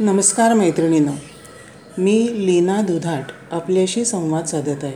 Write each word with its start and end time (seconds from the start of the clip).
नमस्कार 0.00 0.54
मैत्रिणींनो 0.54 1.12
मी 1.98 2.28
लीना 2.46 2.80
दुधाट 2.80 3.24
आपल्याशी 3.52 4.04
संवाद 4.04 4.44
साधत 4.44 4.84
आहे. 4.84 4.92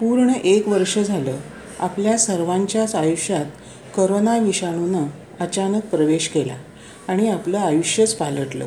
पूर्ण 0.00 0.32
एक 0.44 0.68
वर्ष 0.68 0.98
झालं 0.98 1.36
आपल्या 1.78 2.18
सर्वांच्याच 2.18 2.94
आयुष्यात 2.94 3.44
करोना 3.96 4.38
विषाणूनं 4.38 5.04
अचानक 5.40 5.84
प्रवेश 5.84 6.28
केला 6.28 6.54
आणि 7.08 7.28
आपलं 7.28 7.58
आयुष्यच 7.58 8.14
पालटलं. 8.14 8.66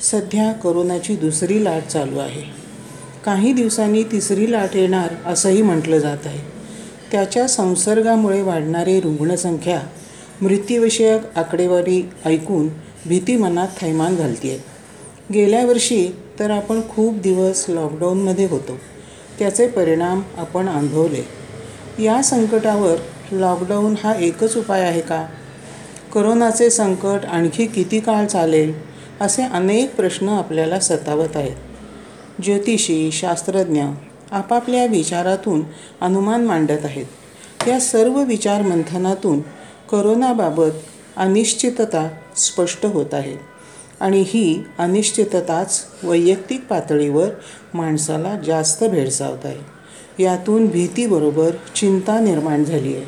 सध्या 0.00 0.52
करोनाची 0.52 1.16
दुसरी 1.16 1.64
लाट 1.64 1.82
चालू 1.82 2.18
आहे. 2.18 2.42
काही 3.24 3.52
दिवसांनी 3.52 4.02
तिसरी 4.02 4.52
लाट 4.52 4.76
येणार 4.76 5.14
असंही 5.26 5.62
म्हटलं 5.62 5.98
जात 5.98 6.18
आहे. 6.24 6.40
त्याच्या 7.12 7.48
संसर्गामुळे 7.48 8.42
वाढणारी 8.42 9.00
रुग्णसंख्या 9.00 9.82
मृत्यूविषयक 10.40 11.38
आकडेवारी 11.38 12.10
ऐकून 12.24 12.68
भीती 13.06 13.36
मनात 13.36 13.68
थैमान 13.80 14.16
घालते 14.16 14.50
आहे 14.50 14.58
गेल्या 15.32 15.66
वर्षी 15.66 16.08
तर 16.38 16.50
आपण 16.50 16.80
खूप 16.88 17.14
दिवस 17.14 17.64
लॉकडाऊनमध्ये 17.68 18.46
होतो. 18.46 18.78
त्याचे 19.38 19.66
परिणाम 19.68 20.22
आपण 20.36 20.68
अनुभवले. 20.68 21.22
या 22.02 22.22
संकटावर 22.22 22.96
लॉकडाऊन 23.32 23.94
हा 24.02 24.14
एकच 24.14 24.56
उपाय 24.56 24.80
आहे 24.80 25.00
का? 25.00 25.26
करोनाचे 26.14 26.70
संकट 26.70 27.24
आणखी 27.26 27.66
किती 27.66 28.00
काळ 28.00 28.26
चालेल 28.26 28.72
असे 29.20 29.42
अनेक 29.42 29.94
प्रश्न 29.94 30.28
आपल्याला 30.28 30.80
सतावत 30.80 31.36
आहेत. 31.36 31.56
ज्योतिषी 32.42 33.10
शास्त्रज्ञ 33.12 33.82
आपापल्या 34.32 34.86
विचारातून 34.86 35.62
अनुमान 36.00 36.44
मांडत 36.44 36.84
आहेत. 36.84 37.06
या 37.68 37.80
सर्व 37.80 38.22
विचार 38.22 38.62
मंथनातून 38.62 39.40
करोनाबाबत 39.90 40.70
अनिश्चितता 41.16 42.08
स्पष्ट 42.36 42.86
होत 42.86 43.14
आहे. 43.14 43.54
आणि 44.00 44.24
ही 44.26 44.64
अनिश्चितताच 44.78 45.84
वैयक्तिक 46.02 46.66
पातळीवर 46.66 47.28
माणसाला 47.74 48.38
जास्त 48.46 48.84
भेडसावत 48.84 49.46
आहे. 49.46 49.74
यातून 50.22 50.66
भीतीबरोबर 50.66 51.50
चिंता 51.76 52.20
निर्माण 52.20 52.64
झाली 52.64 52.96
आहे. 52.96 53.04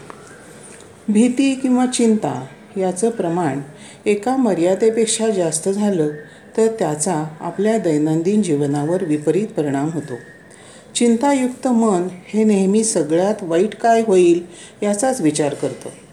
भीती 1.09 1.55
किंवा 1.55 1.87
चिंता 1.87 2.47
याचं 2.77 3.11
प्रमाण 3.11 3.61
एका 4.07 4.37
मर्यादेपेक्षा 4.37 5.31
जास्त 5.31 5.69
झालं 5.69 6.09
तर 6.57 6.67
त्याचा 6.79 7.25
आपल्या 7.41 7.79
दैनंदिन 7.79 8.43
जीवनावर 8.43 9.05
विपरीत 9.05 9.47
परिणाम 9.47 9.91
होतो. 9.91 10.15
चिंतायुक्त 10.95 11.69
मन 11.69 12.09
हे 12.29 12.45
नेहमी 12.45 12.85
सगळ्यात 12.85 13.35
वाईट 13.43 13.75
काय 13.75 14.03
होईल 14.07 14.47
याचाच 14.83 15.21
विचार 15.21 15.55
करतं. 15.55 16.06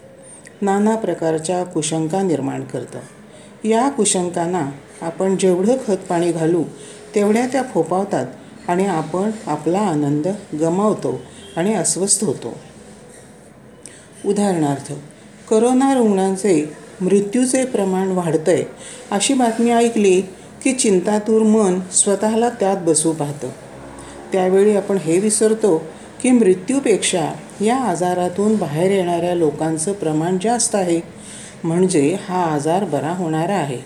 नाना 0.62 0.96
प्रकारच्या 0.96 1.64
कुशंका 1.64 2.22
निर्माण 2.22 2.64
करतं. 2.64 2.98
या 3.68 3.88
कुशंकांना 3.88 4.70
आपण 5.02 5.36
जेवढं 5.36 5.76
खतपाणी 5.88 6.32
घालू 6.32 6.64
तेवढ्या 7.14 7.46
त्या 7.46 7.62
फोपावतात 7.62 8.26
आणि 8.68 8.86
आपण 8.86 9.30
आपला 9.46 9.78
आनंद 9.78 10.28
गमावतो 10.60 11.20
आणि 11.56 11.74
अस्वस्थ 11.74 12.24
होतो. 12.24 12.56
उदाहरणार्थ 14.26 14.92
करोना 15.50 15.94
रुग्णांचे 15.94 16.72
मृत्यूचे 17.00 17.64
प्रमाण 17.64 18.08
वाढतंय 18.08 18.62
अशी 19.10 19.34
बातमी 19.34 19.70
ऐकली 19.70 20.20
की 20.64 20.72
चिंतातूर 20.72 21.42
मन 21.42 21.80
स्वतःला 21.92 22.48
त्यात 22.48 22.76
बसू 22.76 23.12
पाहतं. 23.12 23.48
त्यावेळी 24.32 24.76
आपण 24.76 24.96
हे 24.96 25.18
विसरतो 25.18 25.82
की 26.22 26.30
मृत्यूपेक्षा 26.30 27.32
या 27.60 27.76
आजारातून 27.76 28.56
बाहेर 28.56 28.90
येणाऱ्या 28.90 29.34
लोकांचं 29.34 29.92
प्रमाण 29.92 30.38
जास्त 30.42 30.74
आहे. 30.74 31.00
म्हणजे 31.64 32.16
हा 32.28 32.44
आजार 32.44 32.84
बरा 32.84 33.10
होणारा 33.10 33.54
आहे. 33.54 33.78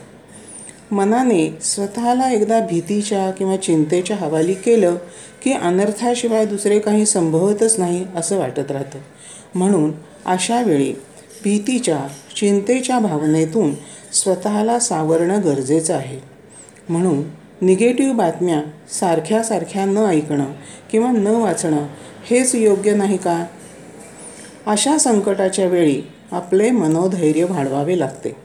मनाने 0.90 1.58
स्वतःला 1.62 2.30
एकदा 2.30 2.60
भीतीच्या 2.60 3.30
किंवा 3.30 3.56
चिंतेच्या 3.56 4.16
हवाली 4.16 4.54
केलं 4.54 4.96
की 5.44 5.52
अनर्थाशिवाय 5.52 6.46
दुसरे 6.46 6.78
काही 6.78 7.06
संभवतच 7.06 7.78
नाही 7.78 8.06
असं 8.16 8.38
वाटत 8.38 8.70
राहतं. 8.70 8.98
म्हणून 9.54 9.92
अशा 10.26 10.62
वेळी 10.62 10.92
भीतीच्या 11.44 12.00
चिंतेच्या 12.36 12.98
भावनेतून 12.98 13.74
स्वतःला 14.12 14.78
सावरणं 14.78 15.40
गरजेचं 15.44 15.94
आहे. 15.94 16.18
म्हणून 16.88 17.22
निगेटिव्ह 17.62 18.14
बातम्या 18.14 18.62
सारख्या 18.92 19.42
सारख्या 19.42 19.84
न 19.84 19.96
ऐकणं 19.96 20.46
किंवा 20.90 21.10
न 21.12 21.26
वाचणं 21.26 21.86
हेच 22.30 22.54
योग्य 22.54 22.94
नाही 22.94 23.16
का? 23.16 23.44
अशा 24.66 24.98
संकटाच्या 24.98 25.66
वेळी 25.66 26.02
आपले 26.32 26.70
मनोधैर्य 26.70 27.44
वाढवावे 27.44 27.98
लागते. 27.98 28.36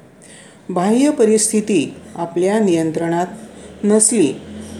बाह्य 0.69 1.09
परिस्थिती 1.09 1.95
आपल्या 2.15 2.59
नियंत्रणात 2.59 3.27
नसली 3.83 4.33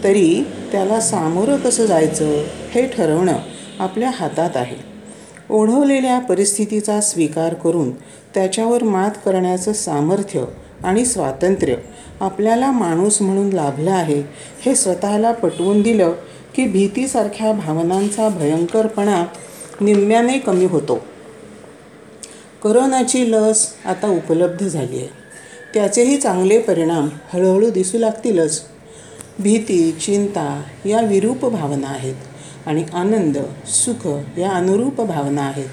तरी 0.04 0.44
त्याला 0.72 1.00
सामोरं 1.00 1.56
कसं 1.56 1.86
जायचं 1.86 2.44
हे 2.70 2.86
ठरवणं 2.86 3.38
आपल्या 3.78 4.10
हातात 4.14 4.56
आहे. 4.56 4.76
ओढवलेल्या 5.50 6.18
परिस्थितीचा 6.18 7.00
स्वीकार 7.00 7.54
करून 7.54 7.90
त्याच्यावर 8.34 8.82
मात 8.84 9.10
करण्याचं 9.24 9.72
सामर्थ्य 9.72 10.44
आणि 10.84 11.04
स्वातंत्र्य. 11.06 11.74
आपल्याला 12.20 12.70
माणूस 12.70 13.22
म्हणून 13.22 13.52
लाभलं 13.52 13.90
आहे. 13.90 14.22
हे 14.60 14.74
स्वतःला 14.74 15.32
पटवून 15.32 15.82
दिलं 15.82 16.12
की 16.54 16.66
भीतीसारख्या 16.66 17.52
भावनांचा 17.52 18.28
भयंकरपणा 18.28 19.24
निम्म्याने 19.80 20.38
कमी 20.38 20.64
होतो. 20.64 21.00
करोनाची 22.64 23.32
लस 23.32 23.68
आता 23.84 24.08
उपलब्ध 24.08 24.66
झाली 24.66 24.96
आहे. 24.96 25.08
त्याचेही 25.74 26.16
चांगले 26.16 26.58
परिणाम 26.58 27.08
हळूहळू 27.32 27.70
दिसू 27.70 27.98
लागतीलच. 27.98 28.62
भीती 29.38 29.92
चिंता 29.92 30.62
या 30.86 31.00
विरूप 31.00 31.44
भावना 31.44 31.86
आहेत 31.86 32.14
आणि 32.66 32.84
आनंद 32.94 33.38
सुख 33.66 34.08
या 34.38 34.50
अनुरूप 34.50 35.00
भावना 35.00 35.42
आहेत. 35.42 35.68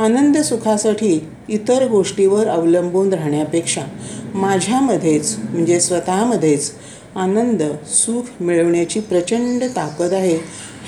आनंद 0.00 0.36
सुखासाठी 0.38 1.28
इतर 1.48 1.86
गोष्टीवर 1.88 2.48
अवलंबून 2.48 3.12
राहण्यापेक्षा 3.12 3.80
माझ्यामध्येच 4.34 5.36
म्हणजे 5.50 5.80
स्वतःमध्येच 5.80 6.70
आनंद 7.16 7.62
सुख 7.86 8.42
मिळवण्याची 8.42 9.00
प्रचंड 9.00 9.64
ताकद 9.76 10.12
आहे 10.12 10.36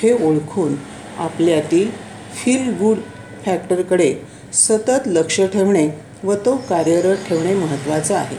हे 0.02 0.12
ओळखून 0.26 0.74
आपल्यातील 1.18 1.90
फील 2.34 2.70
गुड 2.70 2.98
फॅक्टरकडे 3.44 4.14
सतत 4.52 5.06
लक्ष 5.06 5.40
ठेवणे 5.40 5.88
व 6.24 6.34
तो 6.34 6.56
कार्यरत 6.68 7.28
ठेवणे 7.28 7.54
महत्त्वाचं 7.54 8.14
आहे. 8.14 8.36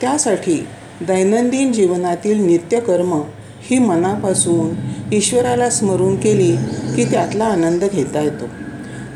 त्यासाठी 0.00 0.66
दैनंदिन 1.00 1.72
जीवनातील 1.72 2.44
नित्यकर्म 2.46 3.20
ही 3.62 3.78
मनापासून 3.78 4.74
ईश्वराला 5.14 5.70
स्मरून 5.70 6.16
केली 6.16 6.52
की 6.96 7.04
त्यातला 7.04 7.44
आनंद 7.44 7.84
घेता 7.84 8.20
येतो. 8.20 8.44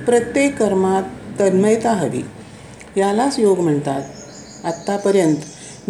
प्रत्येक 0.08 0.56
कर्मात 0.56 1.02
तन्मयता 1.41 1.91
हवी. 1.91 2.20
यालाच 2.96 3.38
योग 3.38 3.58
म्हणतात. 3.58 4.02
आत्तापर्यंत 4.64 5.36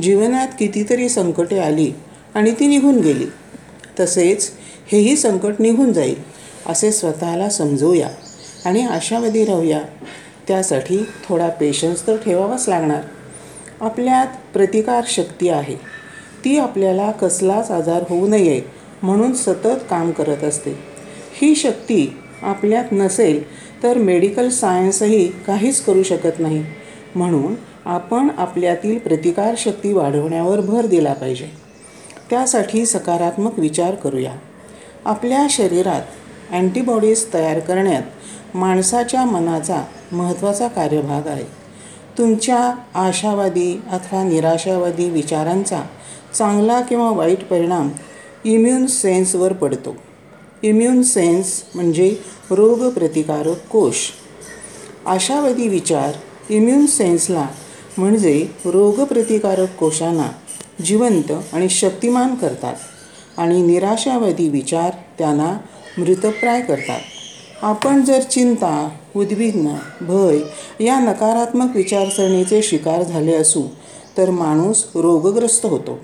जीवनात 0.03 0.49
कितीतरी 0.59 1.09
संकटे 1.09 1.59
आली 1.59 1.93
आणि 2.35 2.51
ती 2.51 2.67
निघून 2.67 3.01
गेली. 3.01 3.27
तसेच 4.01 4.51
हेही 4.93 5.17
संकट 5.17 5.55
निघून 5.59 5.93
जाईल 5.93 6.15
असे 6.67 6.93
स्वतःला 6.93 7.49
समजूया 7.49 8.09
आणि 8.65 8.87
आशावादी 8.87 9.45
राहूया. 9.45 9.81
त्यासाठी 10.49 10.99
थोडा 11.29 11.49
पेशन्स 11.49 12.07
तर 12.07 12.17
ठेवावाच 12.17 12.69
लागणार. 12.69 13.03
आपल्यात 13.81 14.27
प्रतिकार 14.53 15.05
शक्ती 15.07 15.49
आहे. 15.49 15.75
ती 16.45 16.59
आपल्याला 16.59 17.11
कसलाच 17.11 17.71
आजार 17.71 18.03
होऊ 18.09 18.27
नये 18.27 18.63
म्हणून 19.03 19.33
सतत 19.33 19.79
काम 19.91 20.11
करत 20.11 20.45
असते. 20.45 20.79
ही 21.43 21.55
शक्ती 21.55 22.17
आपल्यात 22.43 22.85
नसेल 22.93 23.68
तर 23.83 23.99
मेडिकल 23.99 24.49
सायन्सही 24.49 25.29
काहीच 25.29 25.81
करू 25.81 26.03
शकत 26.03 26.41
नाही. 26.41 26.65
म्हणून 27.15 27.55
आपण 27.85 28.29
आपल्यातील 28.39 28.99
प्रतिकारशक्ती 28.99 29.93
वाढवण्यावर 29.93 30.61
भर 30.61 30.87
दिला 30.87 31.13
पाहिजे. 31.13 31.49
त्यासाठी 32.31 32.87
सकारात्मक 32.87 33.59
विचार 33.59 33.95
करूया. 33.95 34.33
आपल्या 35.05 35.47
शरीरात 35.51 36.03
अँटीबॉडीज 36.53 37.27
तयार 37.35 37.59
करण्यात 37.59 38.03
माणसाच्या 38.55 39.25
मनाचा 39.25 39.85
महत्त्वाचा 40.13 40.69
कार्यभाग 40.69 41.27
आहे. 41.27 41.45
तुमच्या 42.19 42.75
आशावादी 42.95 43.83
अथवा 43.93 44.25
निराशावादी 44.25 45.11
विचारांचा 45.11 45.83
चांगला 46.35 46.81
किंवा 46.81 47.11
वाईट 47.11 47.45
परिणाम 47.45 47.89
इम्युन 48.45 48.87
सेन्सवर 48.87 49.53
पडतो. 49.53 49.97
इम्युन 50.63 51.03
सेन्स 51.03 51.63
म्हणजे 51.75 52.17
रोगप्रतिकारक 52.51 53.67
कोश 53.67 53.97
आशावादी 55.07 55.69
विचार 55.69 56.13
इम्युन 56.51 56.87
सेन्सला 56.87 57.47
म्हणजे 57.99 58.47
रोगप्रतिकारक 58.65 59.77
कोशांना 59.77 60.29
जिवंत 60.85 61.33
आणि 61.53 61.69
शक्तिमान 61.69 62.35
करतात 62.35 62.75
आणि 63.37 63.63
निराशावादी 63.63 64.49
विचार 64.49 64.91
त्यांना 65.19 65.59
मृतप्राय 65.99 66.61
करतात. 66.61 67.01
आपण 67.63 68.05
जर 68.05 68.21
चिंता 68.21 68.91
उद्विग्न 69.17 69.75
भय 70.01 70.39
या 70.85 70.99
नकारात्मक 71.01 71.77
विचारसरणीचे 71.77 72.63
शिकार 72.63 73.03
झाले 73.03 73.35
असू 73.35 73.63
तर 74.19 74.31
माणूस 74.31 74.85
रोगग्रस्त 74.95 75.67
होतो. 75.67 75.99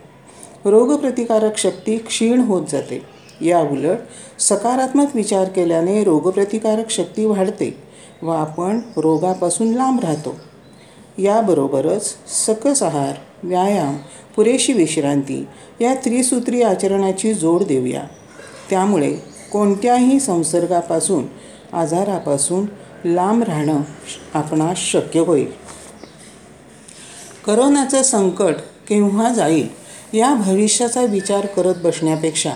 रोगप्रतिकारक 0.65 1.59
शक्ती 1.59 1.97
क्षीण 1.97 2.41
होत 2.41 2.63
जाते. 2.73 3.14
या 3.41 3.61
उलट 3.61 3.99
सकारात्मक 4.39 5.17
विचार 5.17 5.45
केल्याने 5.45 6.05
रोगप्रतिकारक 6.05 6.91
शक्ती 6.91 7.25
वाढते 7.25 7.83
व 8.23 8.31
आपण 8.31 8.81
रोगापासून 8.97 9.73
लांब 9.73 10.01
राहतो. 10.01 10.37
याबरोबरच 11.19 12.15
सकस 12.29 12.83
आहार 12.83 13.13
व्यायाम 13.43 13.97
पुरेशी 14.37 14.73
विश्रांती 14.73 15.47
या 15.81 15.95
त्रिसूत्री 15.95 16.63
आचरणाची 16.63 17.35
जोड 17.35 17.63
देऊया. 17.63 18.03
त्यामुळे 18.71 19.17
कोणत्याही 19.53 20.21
संसर्गापासून 20.21 21.25
आजारापासून 21.73 22.67
लांब 23.05 23.43
राहणं 23.43 23.81
आपणास 24.35 24.77
शक्य 24.77 25.21
होईल. 25.21 25.65
करोनाचं 27.47 28.03
संकट 28.03 28.55
केव्हा 28.89 29.33
जाईल 29.33 29.69
या 30.13 30.35
भविष्याचा 30.35 31.03
विचार 31.03 31.47
करत 31.47 31.75
बसण्यापेक्षा 31.85 32.51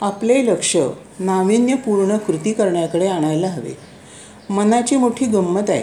आपले 0.00 0.46
लक्ष 0.46 0.76
नाविन्यपूर्ण 1.20 2.16
कृती 2.16 2.52
करण्याकडे 2.52 3.06
आणायला 3.06 3.48
हवे. 3.48 3.78
मनाची 4.50 4.96
मोठी 4.96 5.26
गंमत 5.26 5.70
आहे. 5.70 5.82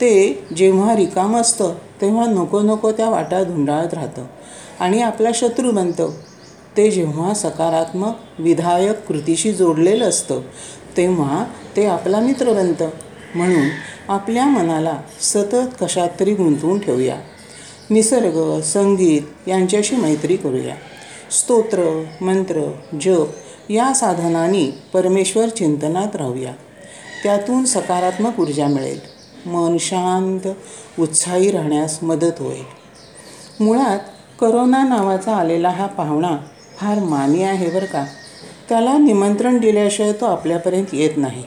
ते 0.00 0.46
जेव्हा 0.56 0.96
रिकामं 0.96 1.40
असतं 1.40 1.74
तेव्हा 2.00 2.26
नको 2.26 2.60
नको 2.60 2.92
त्या 2.92 3.08
वाटा 3.08 3.42
धुंडाळत 3.42 3.94
राहतं 3.94 4.26
आणि 4.80 5.02
आपला 5.02 5.28
शत्रू 5.34 5.70
बनतं. 5.70 6.10
ते 6.76 6.90
जेव्हा 6.90 7.34
सकारात्मक 7.34 8.14
विधायक 8.38 9.06
कृतीशी 9.06 9.52
जोडलेलं 9.52 10.04
असतं 10.04 10.40
तेव्हा 10.96 11.44
ते 11.76 11.86
आपला 11.86 12.20
मित्र 12.20 12.52
बनतं. 12.52 12.88
म्हणून 13.34 13.68
आपल्या 14.08 14.46
मनाला 14.46 15.00
सतत 15.20 15.82
कशात 15.82 16.08
तरी 16.20 16.34
गुंतवून 16.34 16.78
ठेवूया. 16.78 17.16
निसर्ग 17.90 18.60
संगीत 18.60 19.48
यांच्याशी 19.48 19.96
मैत्री 19.96 20.36
करूया. 20.36 20.74
स्तोत्र 21.34 22.04
मंत्र 22.20 22.72
जप 23.00 23.70
या 23.70 23.92
साधनांनी 23.94 24.70
परमेश्वर 24.92 25.48
चिंतनात 25.48 26.16
राहूया. 26.16 26.52
त्यातून 27.22 27.64
सकारात्मक 27.64 28.40
ऊर्जा 28.40 28.66
मिळेल. 28.66 29.00
मन 29.46 29.76
शांत 29.80 30.48
उत्साही 31.00 31.50
राहण्यास 31.50 32.02
मदत 32.02 32.40
होईल. 32.40 32.64
मुळात 33.60 33.98
करोना 34.40 34.82
नावाचा 34.82 35.36
आलेला 35.36 35.68
हा 35.68 35.86
पाहुणा 35.86 36.36
फार 36.76 36.98
मानी 36.98 37.42
आहे 37.42 37.70
बरं 37.70 37.86
का. 37.86 38.04
त्याला 38.68 38.98
निमंत्रण 38.98 39.58
दिल्याशिवाय 39.58 40.12
तो 40.12 40.24
आपल्यापर्यंत 40.24 40.86
येत 40.92 41.16
नाही. 41.16 41.44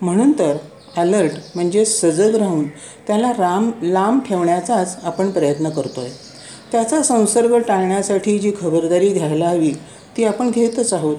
म्हणून 0.00 0.32
तर 0.32 0.56
अलर्ट 0.96 1.30
म्हणजे 1.54 1.84
सजग 1.84 2.34
राहून 2.34 2.68
त्याला 3.06 3.30
राम 3.30 3.70
लांब 3.82 4.20
ठेवण्याचाच 4.28 4.96
आपण 5.04 5.30
प्रयत्न 5.30 5.68
करतो 5.68 6.00
आहे 6.00 6.33
त्याचा 6.74 7.02
संसर्ग 7.02 7.58
टाळण्यासाठी 7.58 8.38
जी 8.38 8.52
खबरदारी 8.60 9.08
घ्यायला 9.08 9.48
हवी 9.48 9.70
ती 10.16 10.24
आपण 10.24 10.50
घेतच 10.50 10.92
आहोत. 10.92 11.16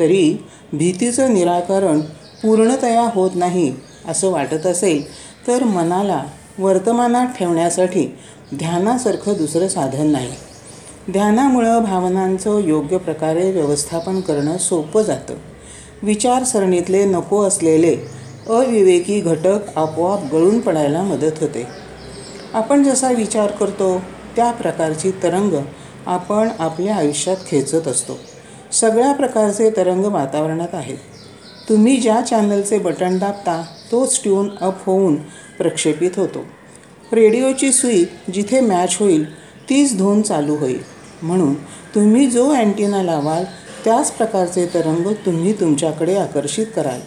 तरी 0.00 0.36
भीतीचं 0.72 1.34
निराकरण 1.34 2.00
पूर्णतया 2.42 3.10
होत 3.14 3.30
नाही 3.34 3.72
असं 4.08 4.30
वाटत 4.30 4.66
असेल 4.66 5.02
तर 5.46 5.64
मनाला 5.64 6.22
वर्तमानात 6.58 7.26
ठेवण्यासाठी 7.38 8.06
ध्यानासारखं 8.54 9.32
दुसरं 9.32 9.68
साधन 9.68 10.06
नाही. 10.06 10.30
ध्यानामुळं 11.12 11.84
भावनांचं 11.84 12.58
योग्य 12.58 12.98
प्रकारे 12.98 13.50
व्यवस्थापन 13.50 14.20
करणं 14.20 14.58
सोपं 14.58 15.02
जातं. 15.02 15.34
विचारसरणीतले 16.02 17.04
नको 17.04 17.42
असलेले 17.42 17.96
अविवेकी 18.48 19.20
घटक 19.20 19.78
आपोआप 19.78 20.20
गळून 20.32 20.60
पडायला 20.60 21.02
मदत 21.02 21.40
होते. 21.40 21.66
आपण 22.54 22.82
जसा 22.82 23.10
विचार 23.10 23.50
करतो 23.50 24.02
त्या 24.36 24.50
प्रकारची 24.50 25.10
तरंग 25.22 25.52
आपण 26.06 26.48
आपल्या 26.58 26.96
आयुष्यात 26.96 27.36
खेचत 27.48 27.88
असतो. 27.88 28.18
सगळ्या 28.72 29.12
प्रकारचे 29.12 29.70
तरंग 29.70 30.04
वातावरणात 30.04 30.74
आहेत. 30.74 30.98
तुम्ही 31.68 31.96
ज्या 31.96 32.20
चॅनलचे 32.20 32.78
बटन 32.78 33.18
दाबता 33.18 33.64
तोच 33.92 34.22
ट्यून 34.22 34.50
अप 34.60 34.84
होऊन 34.86 35.16
प्रक्षेपित 35.58 36.10
होतो. 36.16 36.44
रेडिओची 37.12 37.72
सुई 37.72 38.04
जिथे 38.34 38.60
मॅच 38.60 38.96
होईल 39.00 39.34
तीच 39.70 39.98
धून 39.98 40.22
चालू 40.22 40.56
होईल. 40.56 40.82
म्हणून 41.22 41.54
तुम्ही 41.94 42.26
जो 42.26 42.50
अँटिना 42.50 43.02
लावाल 43.02 43.44
त्याच 43.84 44.12
प्रकारचे 44.12 44.66
तरंग 44.74 45.12
तुम्ही 45.26 45.52
तुमच्याकडे 45.52 46.16
आकर्षित 46.16 46.66
कराल. 46.76 47.00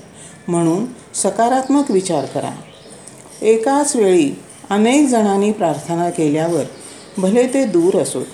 म्हणून 0.47 0.85
सकारात्मक 1.13 1.91
विचार 1.91 2.25
करा. 2.25 2.51
एकाच 3.41 3.95
वेळी 3.95 4.31
अनेक 4.69 5.07
जणांनी 5.07 5.51
प्रार्थना 5.51 6.09
केल्यावर 6.09 6.63
भले 7.17 7.47
ते 7.47 7.65
दूर 7.65 8.01
असोत 8.01 8.25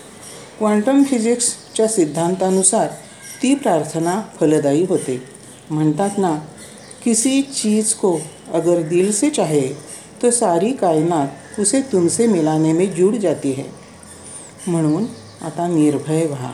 क्वांटम 0.60 1.04
फिजिक्सच्या 1.04 1.88
सिद्धांतानुसार 1.88 2.88
ती 3.44 3.56
प्रार्थना 3.56 4.22
फलदायी 4.40 4.86
होते. 4.90 5.24
म्हणतात 5.70 6.10
ना 6.18 6.40
किसी 7.04 7.42
चीज़ 7.42 7.96
को 7.96 8.18
अगर 8.54 8.82
दिल 8.82 9.12
से 9.12 9.30
चाहे 9.30 9.70
तो 10.22 10.32
सारी 10.32 10.72
कायनात 10.72 11.28
उसे 11.60 11.82
तुमसे 11.82 12.28
मिलाने 12.28 12.74
में 12.74 12.86
जुड 12.96 13.16
जाती 13.16 13.52
है. 13.52 13.64
म्हणून 14.68 15.06
आता 15.42 15.68
निर्भय 15.68 16.26
व्हा. 16.26 16.52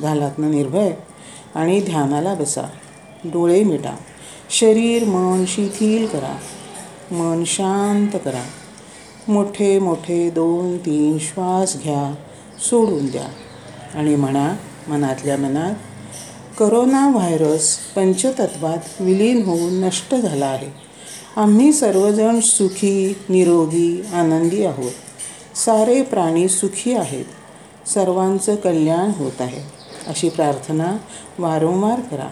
घालात 0.00 0.38
ना 0.38 0.48
निर्भय 0.48 0.92
आणि 1.54 1.80
ध्यानाला 1.80 2.34
बसा. 2.34 2.62
डोळे 3.24 3.64
मिटा. 3.64 3.96
शरीर 4.50 5.04
मन 5.04 5.44
शिथिल 5.48 6.06
करा. 6.06 6.36
मन 7.14 7.44
शांत 7.46 8.18
करा. 8.24 8.44
मोठे 9.28 9.78
मोठे 9.78 10.30
दोन 10.30 10.78
तीन 10.78 11.18
श्वास 11.18 11.76
घ्या 11.82 12.14
सोडून 12.60 13.06
द्या. 13.06 13.28
आणि 13.94 14.16
म्हणा 14.16 14.56
मनातल्या 14.88 15.36
मनात 15.36 15.74
करोना 16.58 17.08
व्हायरस 17.08 17.76
पंचतत्वात 17.76 19.02
विलीन 19.02 19.42
होऊन 19.44 19.72
नष्ट 19.72 20.14
झाला 20.14 20.46
आहे. 20.46 20.68
आम्ही 21.36 21.72
सर्वजण 21.72 22.40
सुखी 22.40 23.16
निरोगी 23.28 24.04
आनंदी 24.12 24.64
आहोत. 24.64 24.90
सारे 25.56 26.02
प्राणी 26.02 26.48
सुखी 26.48 26.92
आहेत. 26.92 27.24
सर्वांचं 27.88 28.54
कल्याण 28.54 29.10
होत 29.16 29.40
आहे. 29.40 29.62
अशी 30.06 30.28
प्रार्थना 30.28 30.96
वारंवार 31.38 32.00
करा. 32.00 32.28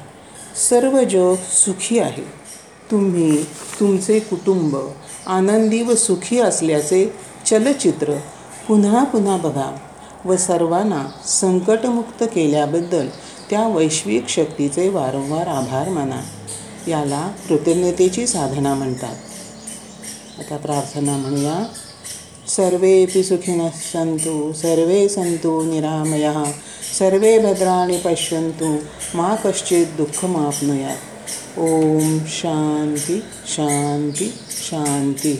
सर्व 0.70 1.04
जग 1.04 1.34
सुखी 1.34 1.98
आहे. 1.98 2.40
तुम्ही 2.90 3.44
तुमचे 3.80 4.18
कुटुंब 4.18 4.76
आनंदी 5.26 5.82
व 5.82 5.94
सुखी 5.94 6.38
असल्याचे 6.38 7.14
चलचित्र 7.50 8.12
पुन्हा 8.68 9.04
पुन्हा 9.04 9.36
बघा 9.36 9.76
व 10.24 10.36
सर्वांना 10.36 11.06
संकटमुक्त 11.26 12.22
केल्याबद्दल 12.22 13.08
त्या 13.50 13.68
वैश्विक 13.68 14.28
शक्तीचे 14.28 14.88
वारंवार 14.88 15.46
आभार 15.46 15.88
माना. 15.88 16.20
याला 16.90 17.32
कृतज्ञतेची 17.48 18.26
साधना 18.26 18.74
म्हणतात. 18.74 19.16
आता 20.38 20.56
प्रार्थना 20.56 21.16
म्हणूया. 21.16 21.64
सर्वेपि 22.48 23.22
सुखिनः 23.22 23.68
सन्तु 23.68 24.52
सर्वे 24.52 25.08
सन्तु 25.08 25.64
निरामयः 25.64 26.44
सर्वे 26.98 27.38
भद्राणि 27.38 27.96
पश्यन्तु 28.04 28.78
मा 29.14 29.34
कश्चित् 29.34 29.96
दुःखमाप्नुयात्. 29.96 31.00
ॐ 31.58 32.18
शान्ति 32.26 33.20
शान्ति 33.46 34.32
शांती. 34.70 35.34